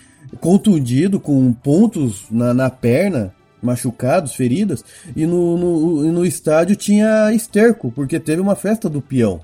contundido, 0.41 1.19
com 1.19 1.53
pontos 1.53 2.25
na, 2.31 2.53
na 2.53 2.69
perna, 2.69 3.35
machucados, 3.63 4.35
feridas, 4.35 4.85
e 5.17 5.27
no, 5.27 5.57
no, 5.57 6.13
no 6.13 6.27
estádio 6.27 6.77
tinha 6.77 7.33
esterco, 7.33 7.91
porque 7.91 8.21
teve 8.21 8.41
uma 8.41 8.55
festa 8.55 8.89
do 8.89 9.01
peão. 9.01 9.41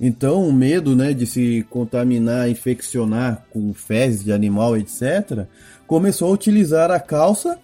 Então, 0.00 0.48
o 0.48 0.52
medo 0.52 0.96
né, 0.96 1.12
de 1.12 1.26
se 1.26 1.64
contaminar, 1.70 2.48
infeccionar 2.48 3.44
com 3.50 3.72
fezes 3.74 4.24
de 4.24 4.32
animal, 4.32 4.76
etc., 4.76 5.46
começou 5.86 6.28
a 6.28 6.32
utilizar 6.32 6.90
a 6.90 6.98
calça 6.98 7.58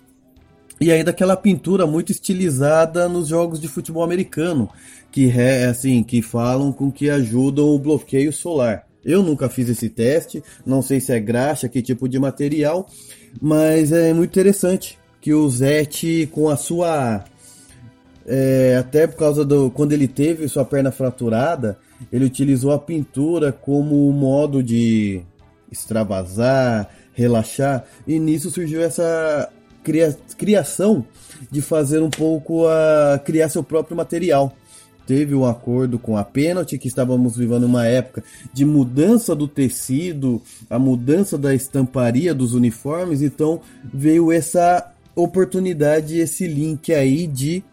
e 0.80 0.92
ainda 0.92 1.10
aquela 1.10 1.36
pintura 1.36 1.86
muito 1.86 2.12
estilizada 2.12 3.08
nos 3.08 3.28
jogos 3.28 3.58
de 3.58 3.66
futebol 3.66 4.04
americano, 4.04 4.68
que 5.10 5.30
é 5.30 5.64
assim, 5.64 6.02
que 6.02 6.22
falam 6.22 6.70
com 6.70 6.92
que 6.92 7.10
ajudam 7.10 7.64
o 7.64 7.78
bloqueio 7.78 8.32
solar. 8.32 8.87
Eu 9.08 9.22
nunca 9.22 9.48
fiz 9.48 9.70
esse 9.70 9.88
teste, 9.88 10.44
não 10.66 10.82
sei 10.82 11.00
se 11.00 11.10
é 11.12 11.18
graxa, 11.18 11.66
que 11.66 11.80
tipo 11.80 12.06
de 12.06 12.18
material, 12.18 12.86
mas 13.40 13.90
é 13.90 14.12
muito 14.12 14.30
interessante 14.30 14.98
que 15.18 15.32
o 15.32 15.48
Zete 15.48 16.28
com 16.30 16.50
a 16.50 16.56
sua 16.56 17.24
é, 18.26 18.76
até 18.78 19.06
por 19.06 19.16
causa 19.16 19.46
do 19.46 19.70
quando 19.70 19.92
ele 19.92 20.06
teve 20.06 20.46
sua 20.46 20.62
perna 20.62 20.92
fraturada, 20.92 21.78
ele 22.12 22.26
utilizou 22.26 22.70
a 22.70 22.78
pintura 22.78 23.50
como 23.50 24.12
modo 24.12 24.62
de 24.62 25.22
extravasar, 25.72 26.90
relaxar, 27.14 27.84
e 28.06 28.18
nisso 28.18 28.50
surgiu 28.50 28.82
essa 28.82 29.50
cria 29.82 30.14
criação 30.36 31.04
de 31.50 31.62
fazer 31.62 32.02
um 32.02 32.10
pouco 32.10 32.66
a 32.68 33.18
criar 33.24 33.48
seu 33.48 33.62
próprio 33.62 33.96
material. 33.96 34.54
Teve 35.08 35.34
um 35.34 35.46
acordo 35.46 35.98
com 35.98 36.18
a 36.18 36.22
Penalty, 36.22 36.76
que 36.76 36.86
estávamos 36.86 37.34
vivendo 37.34 37.64
uma 37.64 37.86
época 37.86 38.22
de 38.52 38.62
mudança 38.62 39.34
do 39.34 39.48
tecido, 39.48 40.42
a 40.68 40.78
mudança 40.78 41.38
da 41.38 41.54
estamparia 41.54 42.34
dos 42.34 42.52
uniformes, 42.52 43.22
então 43.22 43.62
veio 43.82 44.30
essa 44.30 44.92
oportunidade, 45.16 46.18
esse 46.18 46.46
link 46.46 46.92
aí 46.92 47.26
de 47.26 47.64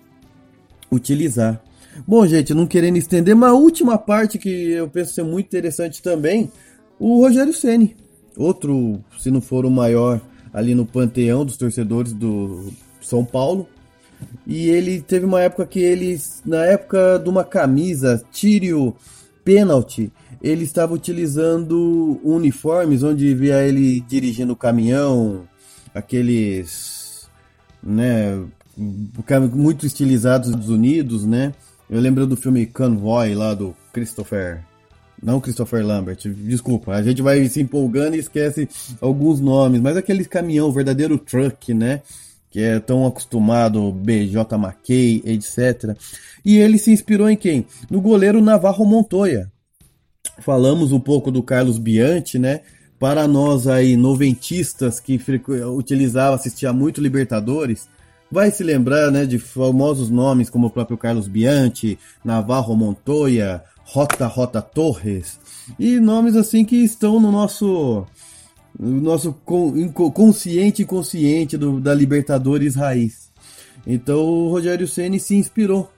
utilizar 0.89 1.61
Bom, 2.07 2.25
gente, 2.25 2.53
não 2.53 2.67
querendo 2.67 2.97
estender, 2.97 3.33
uma 3.33 3.53
última 3.53 3.97
parte 3.97 4.37
que 4.37 4.49
eu 4.71 4.89
penso 4.89 5.13
ser 5.13 5.23
muito 5.23 5.47
interessante 5.47 6.01
também, 6.01 6.51
o 6.99 7.21
Rogério 7.21 7.53
Ceni, 7.53 7.95
outro, 8.35 9.01
se 9.17 9.31
não 9.31 9.39
for 9.39 9.65
o 9.65 9.71
maior 9.71 10.21
ali 10.53 10.75
no 10.75 10.85
panteão 10.85 11.45
dos 11.45 11.55
torcedores 11.57 12.11
do 12.11 12.69
São 13.01 13.23
Paulo. 13.23 13.67
E 14.45 14.69
ele 14.69 15.01
teve 15.01 15.25
uma 15.25 15.41
época 15.41 15.65
que 15.65 15.79
ele, 15.79 16.19
na 16.45 16.65
época 16.65 17.19
de 17.23 17.29
uma 17.29 17.43
camisa 17.43 18.23
Tírio 18.31 18.95
Penalty, 19.43 20.11
ele 20.41 20.63
estava 20.63 20.93
utilizando 20.93 22.19
uniformes 22.23 23.01
onde 23.01 23.33
via 23.33 23.63
ele 23.63 24.01
dirigindo 24.01 24.53
o 24.53 24.55
caminhão, 24.55 25.47
aqueles, 25.93 27.27
né, 27.81 28.43
muito 29.53 29.85
estilizados 29.85 30.51
dos 30.51 30.69
Unidos, 30.69 31.25
né? 31.25 31.53
Eu 31.89 31.99
lembro 31.99 32.27
do 32.27 32.35
filme 32.35 32.65
Convoy 32.65 33.33
lá 33.33 33.53
do 33.53 33.75
Christopher. 33.93 34.63
Não 35.21 35.39
Christopher 35.39 35.85
Lambert, 35.85 36.19
desculpa. 36.25 36.93
A 36.93 37.01
gente 37.01 37.21
vai 37.21 37.47
se 37.47 37.61
empolgando 37.61 38.15
e 38.15 38.19
esquece 38.19 38.67
alguns 38.99 39.39
nomes, 39.39 39.81
mas 39.81 39.95
aquele 39.95 40.25
caminhão, 40.25 40.71
verdadeiro 40.71 41.17
truck, 41.17 41.73
né? 41.73 42.01
Que 42.55 42.61
é 42.61 42.79
tão 42.79 43.05
acostumado, 43.05 43.91
BJ 43.91 44.55
McKay, 44.55 45.21
etc. 45.25 45.93
E 46.45 46.55
ele 46.55 46.77
se 46.77 46.89
inspirou 46.89 47.29
em 47.29 47.35
quem? 47.35 47.65
No 47.91 47.99
goleiro 47.99 48.41
Navarro 48.41 48.85
Montoya. 48.85 49.51
Falamos 50.39 50.93
um 50.93 50.99
pouco 51.01 51.29
do 51.29 51.43
Carlos 51.43 51.77
Bianchi, 51.77 52.39
né? 52.39 52.61
Para 52.97 53.27
nós 53.27 53.67
aí, 53.67 53.97
noventistas 53.97 55.01
que 55.01 55.19
utilizavam, 55.67 56.35
assistia 56.35 56.71
muito 56.71 57.01
Libertadores, 57.01 57.89
vai 58.31 58.49
se 58.49 58.63
lembrar 58.63 59.11
né, 59.11 59.25
de 59.25 59.37
famosos 59.37 60.09
nomes 60.09 60.49
como 60.49 60.67
o 60.67 60.71
próprio 60.71 60.97
Carlos 60.97 61.27
Bianchi, 61.27 61.99
Navarro 62.23 62.73
Montoya, 62.73 63.61
Rota 63.83 64.27
Rota 64.27 64.61
Torres 64.61 65.37
e 65.77 65.99
nomes 65.99 66.37
assim 66.37 66.63
que 66.63 66.77
estão 66.77 67.19
no 67.19 67.33
nosso 67.33 68.05
no 68.79 69.01
nosso 69.01 69.33
consciente 70.13 70.81
e 70.81 70.85
consciente 70.85 71.57
do, 71.57 71.79
da 71.79 71.93
Libertadores 71.93 72.75
raiz. 72.75 73.31
Então 73.85 74.19
o 74.19 74.49
Rogério 74.49 74.87
Ceni 74.87 75.19
se 75.19 75.35
inspirou 75.35 75.89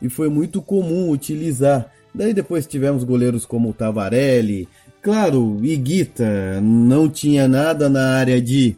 e 0.00 0.08
foi 0.08 0.28
muito 0.28 0.60
comum 0.60 1.10
utilizar. 1.10 1.90
Daí 2.14 2.32
depois 2.32 2.66
tivemos 2.66 3.04
goleiros 3.04 3.44
como 3.44 3.70
o 3.70 3.72
Tavarelli, 3.72 4.68
claro, 5.02 5.58
Iguita 5.62 6.60
não 6.60 7.08
tinha 7.08 7.46
nada 7.46 7.88
na 7.88 8.16
área 8.16 8.40
de 8.40 8.76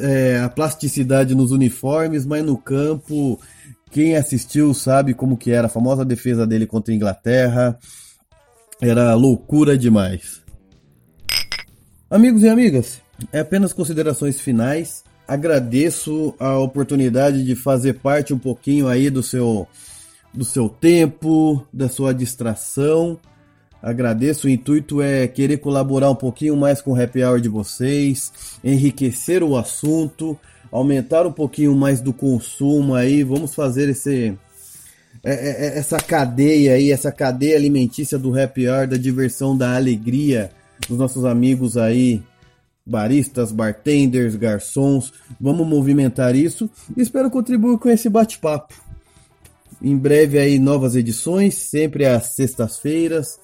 é, 0.00 0.40
a 0.40 0.48
plasticidade 0.48 1.34
nos 1.34 1.50
uniformes, 1.50 2.24
mas 2.24 2.44
no 2.44 2.56
campo, 2.56 3.40
quem 3.90 4.16
assistiu 4.16 4.72
sabe 4.74 5.14
como 5.14 5.36
que 5.36 5.50
era 5.50 5.66
a 5.66 5.70
famosa 5.70 6.04
defesa 6.04 6.46
dele 6.46 6.66
contra 6.66 6.92
a 6.92 6.96
Inglaterra. 6.96 7.78
Era 8.80 9.14
loucura 9.14 9.76
demais. 9.76 10.42
Amigos 12.08 12.44
e 12.44 12.48
amigas, 12.48 13.00
é 13.32 13.40
apenas 13.40 13.72
considerações 13.72 14.40
finais. 14.40 15.02
Agradeço 15.26 16.32
a 16.38 16.56
oportunidade 16.56 17.44
de 17.44 17.56
fazer 17.56 17.94
parte 17.94 18.32
um 18.32 18.38
pouquinho 18.38 18.86
aí 18.86 19.10
do 19.10 19.24
seu 19.24 19.66
do 20.32 20.44
seu 20.44 20.68
tempo, 20.68 21.66
da 21.72 21.88
sua 21.88 22.14
distração. 22.14 23.18
Agradeço, 23.82 24.46
o 24.46 24.50
intuito 24.50 25.02
é 25.02 25.26
querer 25.26 25.56
colaborar 25.56 26.08
um 26.08 26.14
pouquinho 26.14 26.56
mais 26.56 26.80
com 26.80 26.92
o 26.92 27.02
happy 27.02 27.24
hour 27.24 27.40
de 27.40 27.48
vocês, 27.48 28.32
enriquecer 28.62 29.42
o 29.42 29.56
assunto, 29.56 30.38
aumentar 30.70 31.26
um 31.26 31.32
pouquinho 31.32 31.74
mais 31.74 32.00
do 32.00 32.12
consumo 32.12 32.94
aí, 32.94 33.24
vamos 33.24 33.52
fazer 33.52 33.88
esse 33.88 34.32
é, 35.24 35.32
é, 35.32 35.66
é, 35.66 35.78
essa 35.78 35.96
cadeia 35.96 36.74
aí, 36.74 36.92
essa 36.92 37.10
cadeia 37.10 37.56
alimentícia 37.56 38.16
do 38.16 38.38
happy 38.38 38.68
hour, 38.68 38.86
da 38.86 38.96
diversão, 38.96 39.58
da 39.58 39.74
alegria 39.74 40.52
dos 40.88 40.98
nossos 40.98 41.24
amigos 41.24 41.76
aí, 41.76 42.22
baristas, 42.84 43.52
bartenders, 43.52 44.36
garçons. 44.36 45.12
Vamos 45.40 45.66
movimentar 45.66 46.34
isso 46.34 46.70
e 46.96 47.02
espero 47.02 47.30
contribuir 47.30 47.78
com 47.78 47.88
esse 47.88 48.08
bate-papo. 48.08 48.74
Em 49.82 49.96
breve 49.96 50.38
aí 50.38 50.58
novas 50.58 50.96
edições, 50.96 51.54
sempre 51.54 52.06
às 52.06 52.34
sextas-feiras 52.34 53.38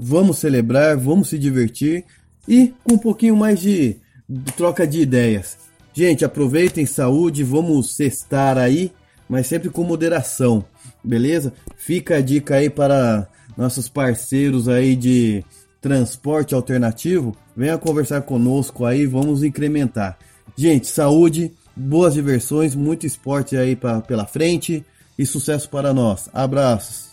vamos 0.00 0.38
celebrar, 0.38 0.96
vamos 0.96 1.28
se 1.28 1.38
divertir 1.38 2.04
e 2.48 2.72
com 2.82 2.94
um 2.94 2.98
pouquinho 2.98 3.36
mais 3.36 3.60
de, 3.60 3.98
de 4.26 4.52
troca 4.52 4.86
de 4.86 5.00
ideias. 5.00 5.58
Gente, 5.92 6.24
aproveitem 6.24 6.86
saúde, 6.86 7.44
vamos 7.44 7.94
cestar 7.94 8.56
aí, 8.56 8.90
mas 9.28 9.46
sempre 9.46 9.68
com 9.68 9.84
moderação, 9.84 10.64
beleza? 11.04 11.52
Fica 11.76 12.16
a 12.16 12.20
dica 12.20 12.56
aí 12.56 12.70
para 12.70 13.28
nossos 13.56 13.88
parceiros 13.88 14.68
aí 14.68 14.96
de 14.96 15.44
transporte 15.80 16.54
alternativo, 16.54 17.36
venha 17.56 17.78
conversar 17.78 18.22
conosco 18.22 18.84
aí, 18.84 19.06
vamos 19.06 19.42
incrementar. 19.42 20.18
Gente, 20.56 20.86
saúde, 20.86 21.52
boas 21.74 22.14
diversões, 22.14 22.74
muito 22.74 23.06
esporte 23.06 23.56
aí 23.56 23.74
pra, 23.74 24.00
pela 24.00 24.26
frente 24.26 24.84
e 25.18 25.24
sucesso 25.24 25.68
para 25.68 25.92
nós. 25.92 26.28
Abraços. 26.32 27.09